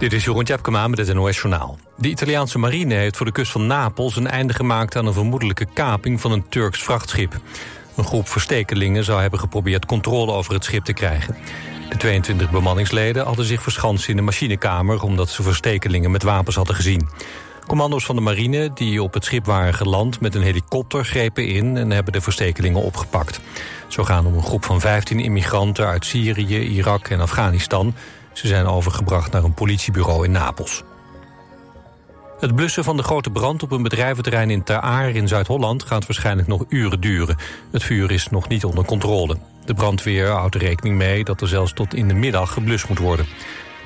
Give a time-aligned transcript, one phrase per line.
[0.00, 1.78] Dit is Jeroen Tjepkema met het NOS Journaal.
[1.96, 4.96] De Italiaanse marine heeft voor de kust van Napels een einde gemaakt...
[4.96, 7.40] aan een vermoedelijke kaping van een Turks vrachtschip.
[7.96, 11.36] Een groep verstekelingen zou hebben geprobeerd controle over het schip te krijgen.
[11.88, 15.02] De 22 bemanningsleden hadden zich verschanst in de machinekamer...
[15.02, 17.08] omdat ze verstekelingen met wapens hadden gezien.
[17.66, 21.76] Commando's van de marine die op het schip waren geland met een helikopter grepen in
[21.76, 23.40] en hebben de verstekelingen opgepakt.
[23.88, 27.94] Zo gaan om een groep van 15 immigranten uit Syrië, Irak en Afghanistan.
[28.32, 30.82] Ze zijn overgebracht naar een politiebureau in Napels.
[32.40, 36.48] Het blussen van de grote brand op een bedrijventerrein in Ter in Zuid-Holland gaat waarschijnlijk
[36.48, 37.36] nog uren duren.
[37.70, 39.36] Het vuur is nog niet onder controle.
[39.64, 42.98] De brandweer houdt er rekening mee dat er zelfs tot in de middag geblust moet
[42.98, 43.26] worden.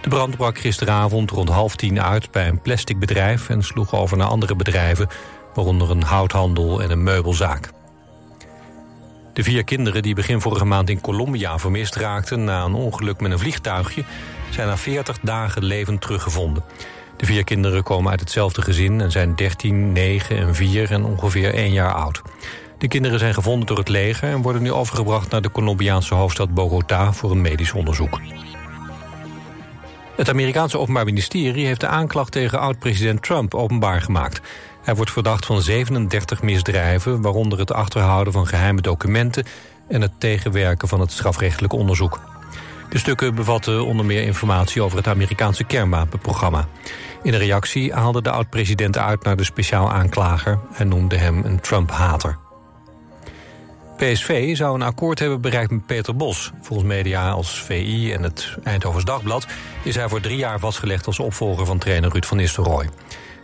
[0.02, 3.48] De brand brak gisteravond rond half tien uit bij een plasticbedrijf...
[3.48, 5.08] en sloeg over naar andere bedrijven,
[5.54, 7.70] waaronder een houthandel en een meubelzaak.
[9.32, 12.44] De vier kinderen die begin vorige maand in Colombia vermist raakten...
[12.44, 14.04] na een ongeluk met een vliegtuigje,
[14.54, 16.64] zijn na 40 dagen levend teruggevonden.
[17.16, 21.54] De vier kinderen komen uit hetzelfde gezin en zijn 13, 9 en 4 en ongeveer
[21.54, 22.22] 1 jaar oud.
[22.78, 26.54] De kinderen zijn gevonden door het leger en worden nu overgebracht naar de Colombiaanse hoofdstad
[26.54, 28.20] Bogota voor een medisch onderzoek.
[30.16, 34.40] Het Amerikaanse Openbaar Ministerie heeft de aanklacht tegen oud-president Trump openbaar gemaakt.
[34.82, 39.44] Hij wordt verdacht van 37 misdrijven, waaronder het achterhouden van geheime documenten
[39.88, 42.33] en het tegenwerken van het strafrechtelijk onderzoek.
[42.94, 46.68] De stukken bevatten onder meer informatie over het Amerikaanse kernwapenprogramma.
[47.22, 51.60] In een reactie haalde de oud-president uit naar de speciaal aanklager en noemde hem een
[51.60, 52.38] Trump-hater.
[53.96, 56.52] PSV zou een akkoord hebben bereikt met Peter Bos.
[56.60, 59.46] Volgens media als VI en het Eindhovens Dagblad...
[59.82, 62.88] is hij voor drie jaar vastgelegd als opvolger van trainer Ruud van Nistelrooy.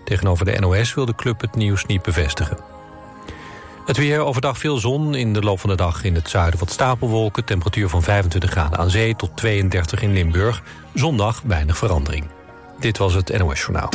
[0.04, 2.79] Tegenover de NOS wil de club het nieuws niet bevestigen.
[3.90, 6.70] Het weer overdag veel zon, in de loop van de dag in het zuiden wat
[6.70, 7.44] stapelwolken...
[7.44, 10.62] temperatuur van 25 graden aan zee tot 32 in Limburg.
[10.94, 12.24] Zondag weinig verandering.
[12.80, 13.88] Dit was het NOS Journaal.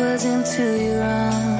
[0.00, 1.59] Backwards into your arms.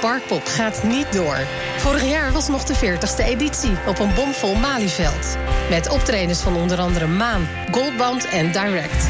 [0.00, 1.36] Parkpop gaat niet door.
[1.76, 5.36] Vorig jaar was nog de 40e editie op een bomvol Malieveld.
[5.70, 9.06] Met optredens van onder andere Maan, Goldband en Direct.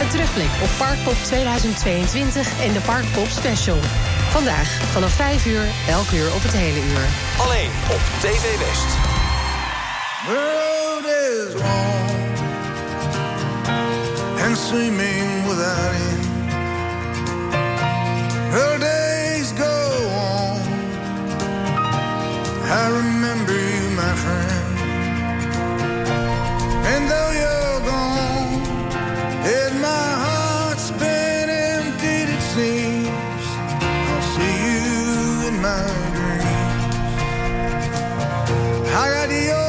[0.00, 3.78] Een terugblik op Parkpop 2022 en de Parkpop Special.
[4.30, 7.06] Vandaag vanaf 5 uur, elk uur op het hele uur.
[7.38, 9.12] Alleen op TV West.
[11.04, 12.03] Is
[14.68, 16.24] swimming without end.
[18.56, 19.76] Her days go
[20.32, 20.60] on.
[22.82, 24.66] I remember you, my friend.
[26.92, 28.62] And though you're gone,
[29.56, 33.46] and my heart's been emptied, it seems.
[34.10, 35.84] I'll see you in my
[36.16, 36.84] dreams.
[39.02, 39.63] I got your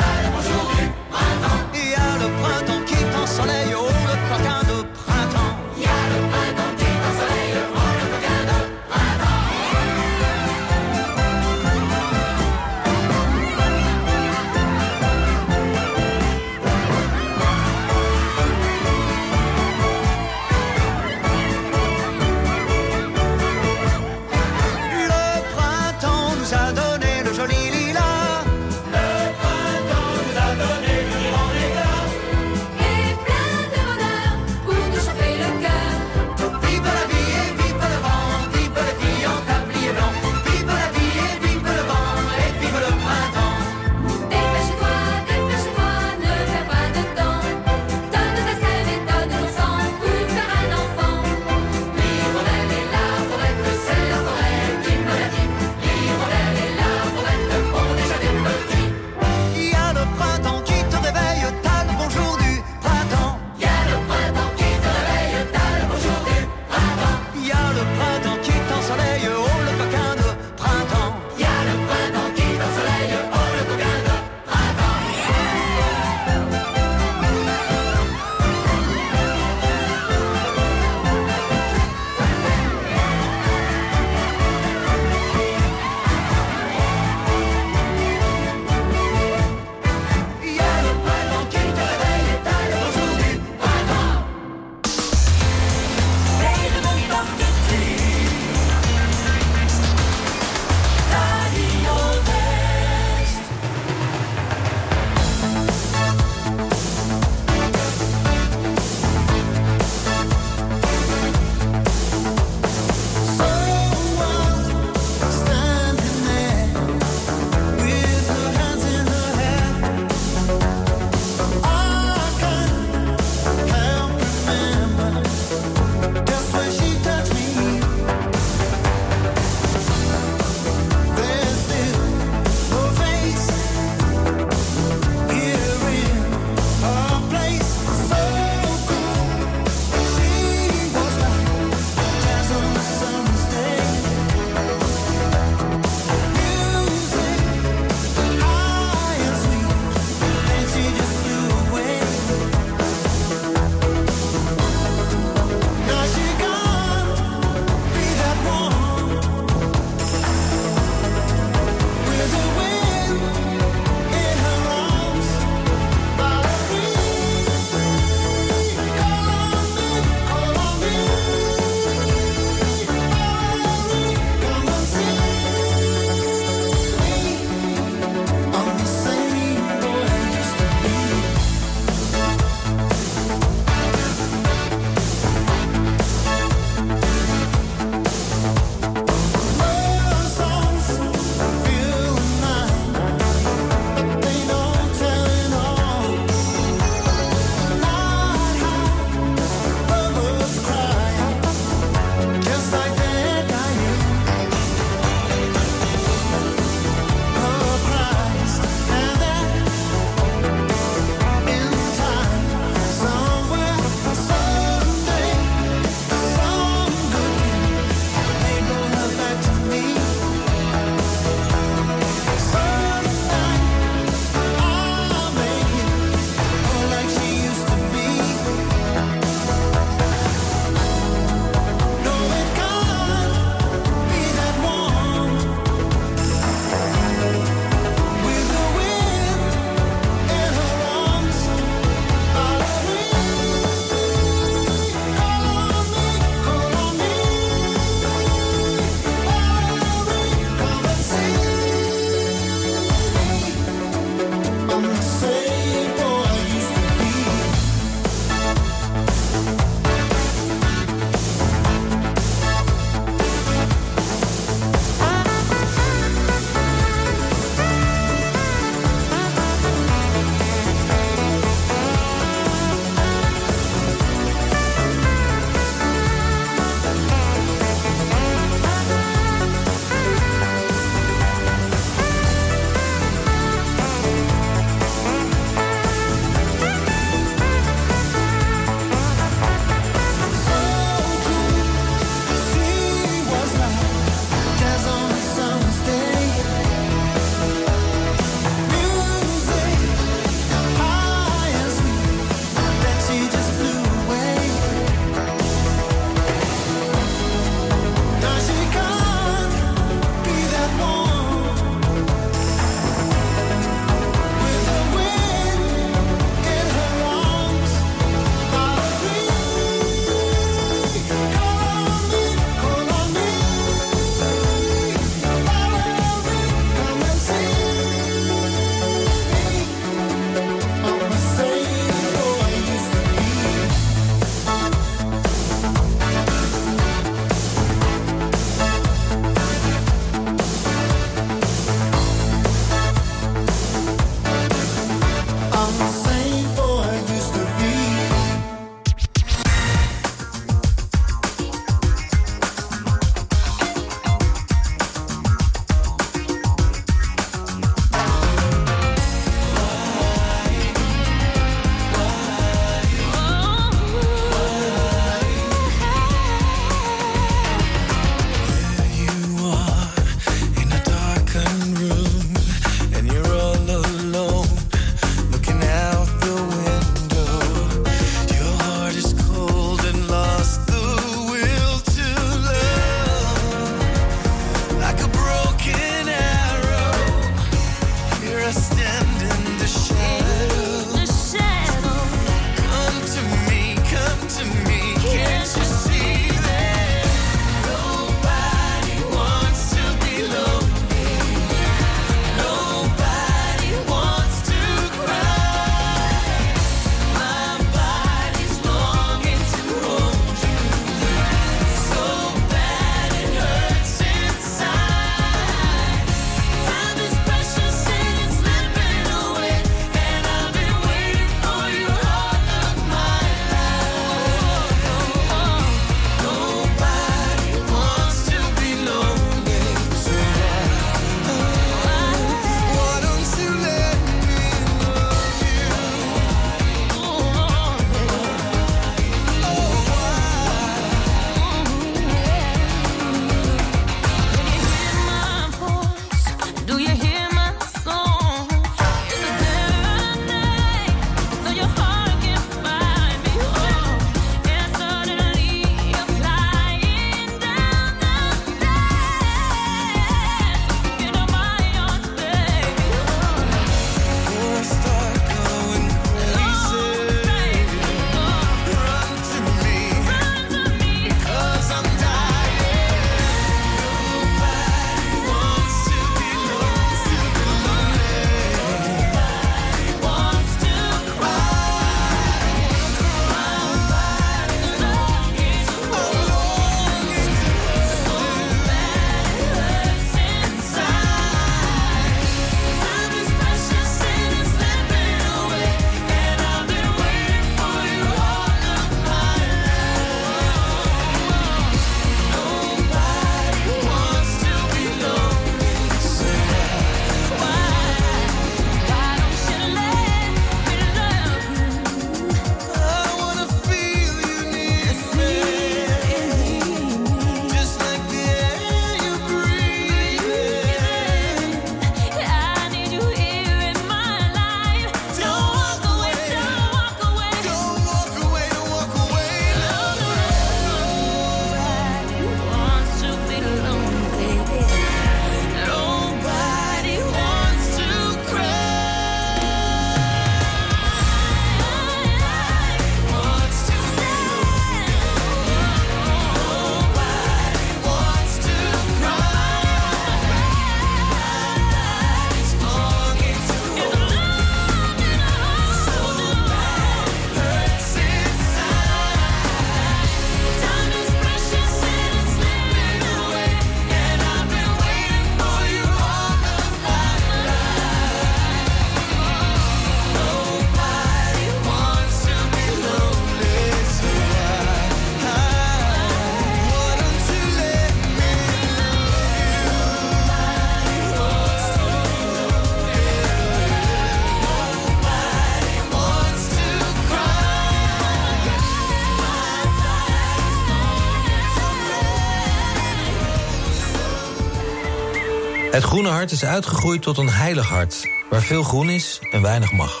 [595.86, 600.00] groene hart is uitgegroeid tot een heilig hart, waar veel groen is en weinig mag.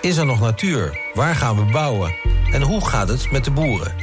[0.00, 1.00] Is er nog natuur?
[1.14, 2.14] Waar gaan we bouwen?
[2.52, 3.94] En hoe gaat het met de boeren?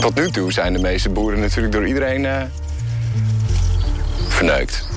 [0.00, 2.42] Tot nu toe zijn de meeste boeren natuurlijk door iedereen eh,
[4.28, 4.88] verneukt.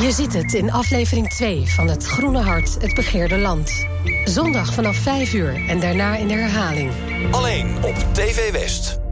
[0.00, 3.86] Je ziet het in aflevering 2 van Het Groene Hart, het begeerde land.
[4.24, 6.92] Zondag vanaf 5 uur en daarna in de herhaling.
[7.30, 9.03] Alleen op TV West.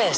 [0.00, 0.08] Naar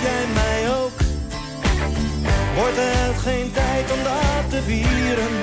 [0.00, 0.98] jij mij ook?
[2.54, 5.33] Wordt het geen tijd om dat te vieren?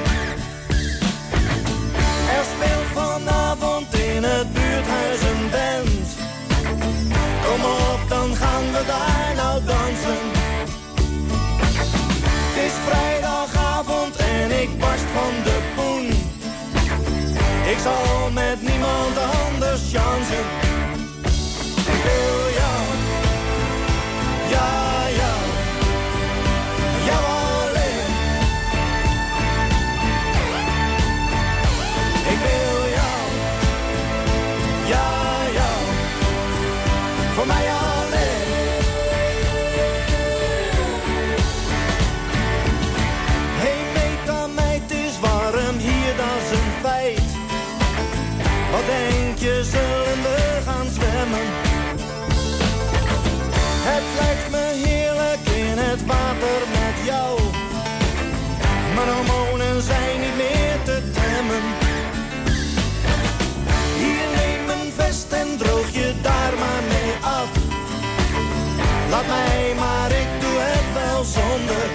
[69.27, 71.87] mij, maar ik doe het wel zonder.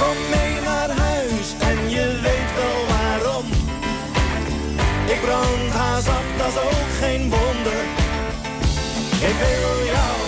[0.00, 3.46] Kom mee naar huis en je weet wel waarom.
[5.06, 7.82] Ik brand haast af, dat is ook geen wonder.
[9.28, 10.27] Ik wil jou.